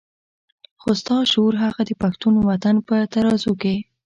خو 0.81 0.89
ستا 1.01 1.17
شعور 1.31 1.53
هغه 1.63 1.81
د 1.85 1.91
پښتون 2.01 2.33
وطن 2.49 2.75
په 2.87 2.95
ترازو 3.13 3.53
کې. 3.61 3.75